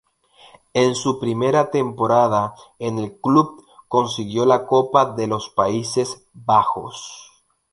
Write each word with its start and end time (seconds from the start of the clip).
En 0.73 0.95
su 0.95 1.19
primera 1.19 1.69
temporada 1.69 2.55
en 2.79 2.97
el 2.97 3.19
club 3.21 3.63
consiguió 3.87 4.47
la 4.47 4.65
Copa 4.65 5.05
de 5.13 5.27
los 5.27 5.49
Países 5.49 6.25
Bajos. 6.33 7.31